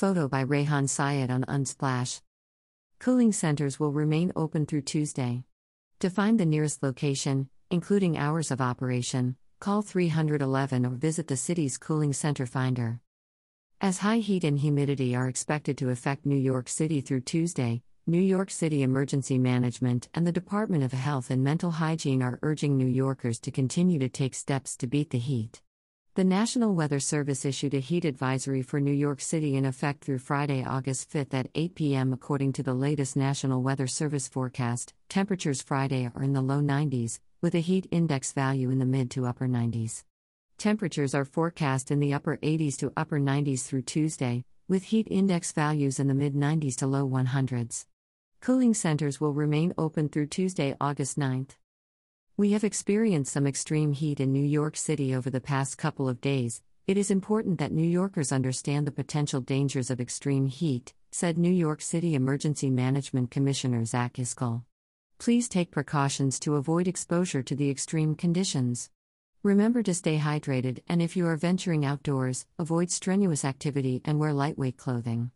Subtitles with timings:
[0.00, 2.22] Photo by Rehan Syed on Unsplash.
[3.00, 5.44] Cooling centers will remain open through Tuesday.
[5.98, 11.76] To find the nearest location, including hours of operation, call 311 or visit the city's
[11.76, 13.00] cooling center finder.
[13.82, 18.22] As high heat and humidity are expected to affect New York City through Tuesday, New
[18.22, 22.86] York City Emergency Management and the Department of Health and Mental Hygiene are urging New
[22.86, 25.60] Yorkers to continue to take steps to beat the heat.
[26.16, 30.18] The National Weather Service issued a heat advisory for New York City in effect through
[30.18, 32.12] Friday, August 5 at 8 p.m.
[32.12, 37.20] According to the latest National Weather Service forecast, temperatures Friday are in the low 90s,
[37.40, 40.02] with a heat index value in the mid to upper 90s.
[40.58, 45.52] Temperatures are forecast in the upper 80s to upper 90s through Tuesday, with heat index
[45.52, 47.86] values in the mid 90s to low 100s.
[48.40, 51.50] Cooling centers will remain open through Tuesday, August 9th.
[52.36, 56.20] We have experienced some extreme heat in New York City over the past couple of
[56.20, 56.62] days.
[56.86, 61.52] It is important that New Yorkers understand the potential dangers of extreme heat, said New
[61.52, 64.64] York City Emergency Management Commissioner Zach Iscol.
[65.18, 68.88] Please take precautions to avoid exposure to the extreme conditions.
[69.42, 74.32] Remember to stay hydrated and if you are venturing outdoors, avoid strenuous activity and wear
[74.32, 75.30] lightweight clothing.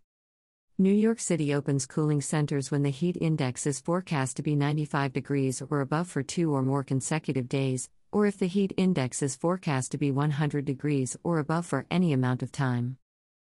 [0.76, 5.12] New York City opens cooling centers when the heat index is forecast to be 95
[5.12, 9.36] degrees or above for two or more consecutive days, or if the heat index is
[9.36, 12.96] forecast to be 100 degrees or above for any amount of time.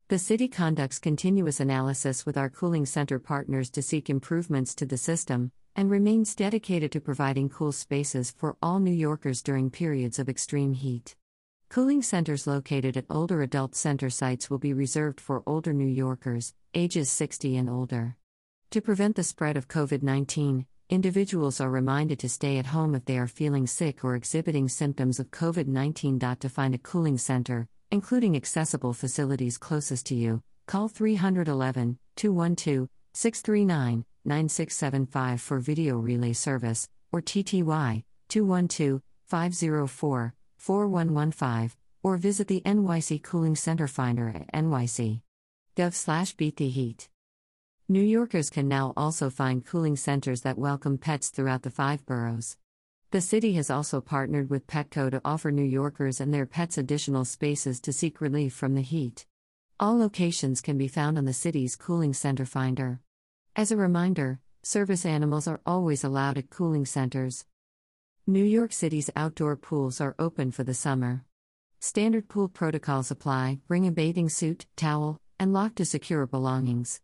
[0.09, 4.97] The city conducts continuous analysis with our cooling center partners to seek improvements to the
[4.97, 10.29] system, and remains dedicated to providing cool spaces for all New Yorkers during periods of
[10.29, 11.15] extreme heat.
[11.67, 16.53] Cooling centers located at older adult center sites will be reserved for older New Yorkers,
[16.73, 18.15] ages 60 and older.
[18.71, 23.05] To prevent the spread of COVID 19, individuals are reminded to stay at home if
[23.05, 26.19] they are feeling sick or exhibiting symptoms of COVID 19.
[26.19, 34.05] To find a cooling center, including accessible facilities closest to you, call 311 212 639
[34.25, 41.71] 9675 for video relay service, or TTY 212 504 4115,
[42.01, 44.51] or visit the NYC Cooling Center Finder at
[45.75, 47.09] nyc.gov slash beat the heat.
[47.89, 52.57] New Yorkers can now also find cooling centers that welcome pets throughout the five boroughs.
[53.11, 57.25] The city has also partnered with Petco to offer New Yorkers and their pets additional
[57.25, 59.25] spaces to seek relief from the heat.
[59.79, 62.99] All locations can be found on the city's Cooling Center Finder.
[63.55, 67.45] As a reminder, service animals are always allowed at cooling centers.
[68.25, 71.25] New York City's outdoor pools are open for the summer.
[71.81, 77.01] Standard pool protocols apply bring a bathing suit, towel, and lock to secure belongings.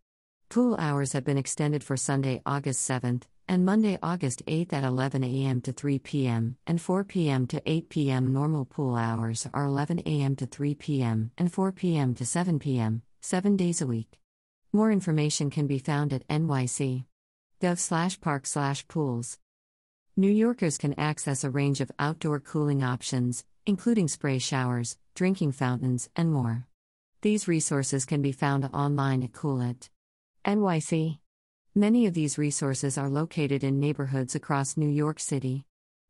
[0.48, 5.26] Pool hours have been extended for Sunday, August 7th, and Monday, August 8th at 11
[5.26, 5.60] a.m.
[5.60, 6.56] to 3 p.m.
[6.66, 7.48] and 4 p.m.
[7.48, 8.32] to 8 p.m.
[8.32, 10.38] Normal pool hours are 11 a.m.
[10.38, 11.32] to 3 p.m.
[11.38, 12.16] and 4 p.m.
[12.16, 14.18] to 7 p.m., seven days a week.
[14.72, 17.04] More information can be found at nyc.gov
[17.78, 19.38] slash park slash pools.
[20.16, 26.10] New Yorkers can access a range of outdoor cooling options, including spray showers, drinking fountains,
[26.16, 26.69] and more.
[27.22, 29.90] These resources can be found online at Cool It.
[30.46, 31.20] NYC.
[31.76, 35.66] Many of these resources are located in neighborhoods across New York City.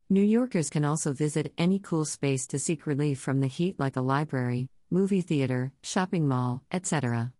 [0.08, 3.96] New Yorkers can also visit any cool space to seek relief from the heat, like
[3.96, 7.32] a library, movie theater, shopping mall, etc.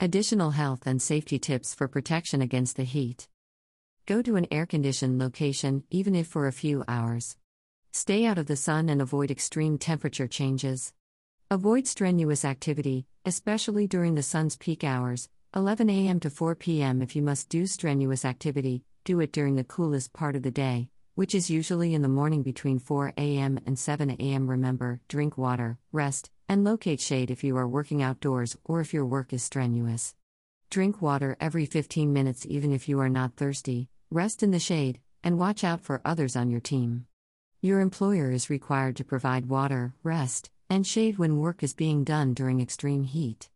[0.00, 3.28] Additional health and safety tips for protection against the heat.
[4.06, 7.36] Go to an air conditioned location, even if for a few hours.
[7.92, 10.94] Stay out of the sun and avoid extreme temperature changes.
[11.48, 16.18] Avoid strenuous activity, especially during the sun's peak hours, 11 a.m.
[16.18, 17.00] to 4 p.m.
[17.00, 20.88] If you must do strenuous activity, do it during the coolest part of the day,
[21.14, 23.60] which is usually in the morning between 4 a.m.
[23.64, 24.50] and 7 a.m.
[24.50, 29.06] Remember, drink water, rest, and locate shade if you are working outdoors or if your
[29.06, 30.16] work is strenuous.
[30.68, 34.98] Drink water every 15 minutes even if you are not thirsty, rest in the shade,
[35.22, 37.06] and watch out for others on your team.
[37.62, 42.34] Your employer is required to provide water, rest, and shade when work is being done
[42.34, 43.48] during extreme heat.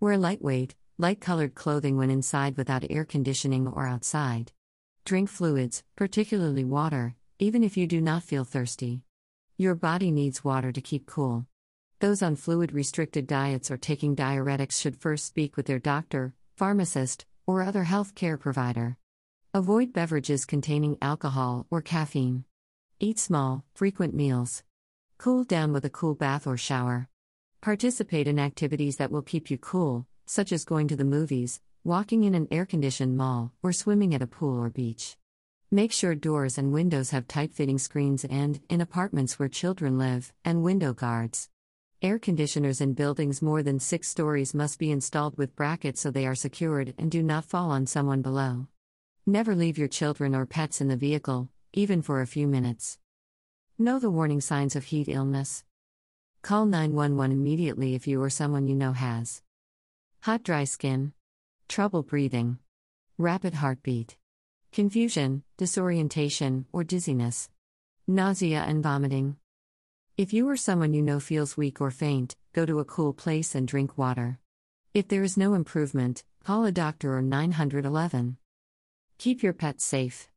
[0.00, 4.52] Wear lightweight, light colored clothing when inside without air conditioning or outside.
[5.04, 9.02] Drink fluids, particularly water, even if you do not feel thirsty.
[9.58, 11.46] Your body needs water to keep cool.
[12.00, 17.26] Those on fluid restricted diets or taking diuretics should first speak with their doctor, pharmacist,
[17.46, 18.96] or other health care provider.
[19.54, 22.44] Avoid beverages containing alcohol or caffeine.
[23.00, 24.62] Eat small, frequent meals.
[25.22, 27.06] Cool down with a cool bath or shower.
[27.60, 32.24] Participate in activities that will keep you cool, such as going to the movies, walking
[32.24, 35.16] in an air conditioned mall, or swimming at a pool or beach.
[35.70, 40.32] Make sure doors and windows have tight fitting screens and, in apartments where children live,
[40.44, 41.48] and window guards.
[42.02, 46.26] Air conditioners in buildings more than six stories must be installed with brackets so they
[46.26, 48.66] are secured and do not fall on someone below.
[49.24, 52.98] Never leave your children or pets in the vehicle, even for a few minutes.
[53.82, 55.64] Know the warning signs of heat illness.
[56.40, 59.42] Call 911 immediately if you or someone you know has
[60.20, 61.14] hot, dry skin,
[61.68, 62.60] trouble breathing,
[63.18, 64.16] rapid heartbeat,
[64.70, 67.50] confusion, disorientation, or dizziness,
[68.06, 69.36] nausea and vomiting.
[70.16, 73.56] If you or someone you know feels weak or faint, go to a cool place
[73.56, 74.38] and drink water.
[74.94, 78.36] If there is no improvement, call a doctor or 911.
[79.18, 80.28] Keep your pets safe.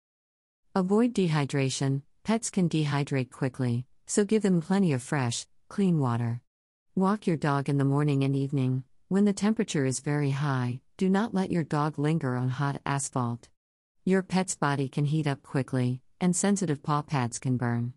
[0.74, 6.42] Avoid dehydration, pets can dehydrate quickly, so give them plenty of fresh, clean water.
[6.96, 8.84] Walk your dog in the morning and evening.
[9.10, 13.48] When the temperature is very high, do not let your dog linger on hot asphalt.
[14.06, 17.94] Your pet's body can heat up quickly, and sensitive paw pads can burn.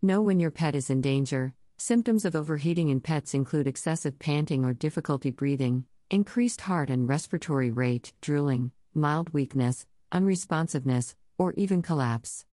[0.00, 1.52] Know when your pet is in danger.
[1.76, 7.70] Symptoms of overheating in pets include excessive panting or difficulty breathing, increased heart and respiratory
[7.70, 12.46] rate, drooling, mild weakness, unresponsiveness, or even collapse.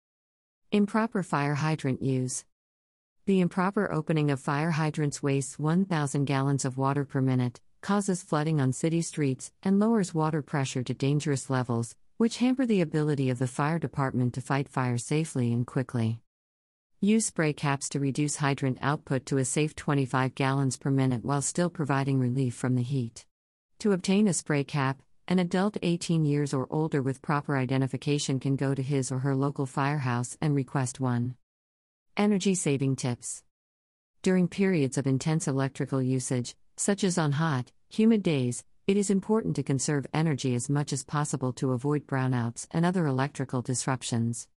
[0.73, 2.45] Improper fire hydrant use.
[3.27, 8.59] The improper opening of fire hydrants wastes 1,000 gallons of water per minute, causes flooding
[8.59, 13.37] on city streets, and lowers water pressure to dangerous levels, which hamper the ability of
[13.37, 16.21] the fire department to fight fire safely and quickly.
[16.99, 21.43] Use spray caps to reduce hydrant output to a safe 25 gallons per minute while
[21.43, 23.27] still providing relief from the heat.
[23.77, 28.57] To obtain a spray cap, an adult 18 years or older with proper identification can
[28.57, 31.35] go to his or her local firehouse and request one.
[32.17, 33.41] Energy saving tips.
[34.21, 39.55] During periods of intense electrical usage, such as on hot, humid days, it is important
[39.55, 44.49] to conserve energy as much as possible to avoid brownouts and other electrical disruptions.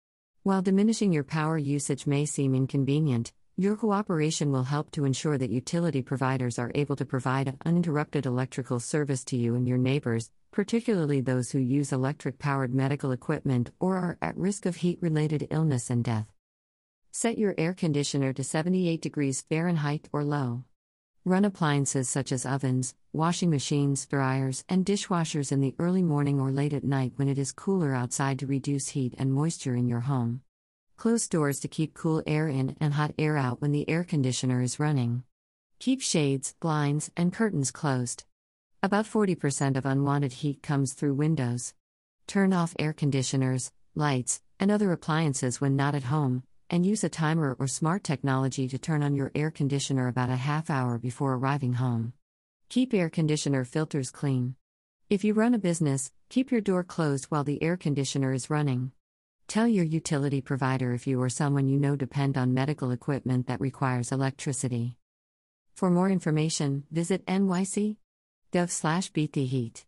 [0.45, 5.51] While diminishing your power usage may seem inconvenient, your cooperation will help to ensure that
[5.51, 11.21] utility providers are able to provide uninterrupted electrical service to you and your neighbors, particularly
[11.21, 15.89] those who use electric powered medical equipment or are at risk of heat related illness
[15.89, 16.27] and death.
[17.13, 20.65] Set your air conditioner to 78 degrees Fahrenheit or low.
[21.25, 26.51] Run appliances such as ovens, washing machines, dryers, and dishwashers in the early morning or
[26.51, 30.01] late at night when it is cooler outside to reduce heat and moisture in your
[30.01, 30.43] home.
[30.97, 34.63] Close doors to keep cool air in and hot air out when the air conditioner
[34.63, 35.25] is running.
[35.81, 38.25] Keep shades, blinds, and curtains closed.
[38.83, 41.75] About 40% of unwanted heat comes through windows.
[42.27, 47.09] Turn off air conditioners, lights, and other appliances when not at home, and use a
[47.09, 51.35] timer or smart technology to turn on your air conditioner about a half hour before
[51.35, 52.13] arriving home.
[52.71, 54.55] Keep air conditioner filters clean.
[55.11, 58.93] If you run a business, keep your door closed while the air conditioner is running.
[59.47, 63.61] Tell your utility provider if you or someone you know depend on medical equipment that
[63.61, 64.97] requires electricity.
[65.75, 69.85] For more information, visit nyc.gov slash beat the heat.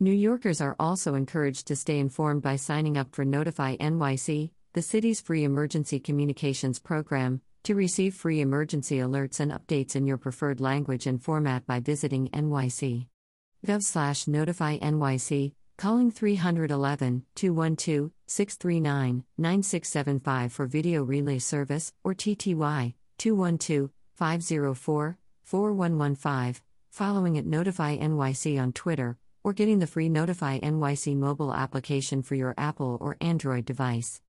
[0.00, 4.82] New Yorkers are also encouraged to stay informed by signing up for Notify NYC, the
[4.82, 10.60] city's free emergency communications program, to receive free emergency alerts and updates in your preferred
[10.60, 13.06] language and format by visiting NYC.
[15.76, 27.36] Calling 311 212 639 9675 for video relay service, or TTY 212 504 4115, following
[27.38, 32.54] at Notify NYC on Twitter, or getting the free Notify NYC mobile application for your
[32.56, 34.20] Apple or Android device.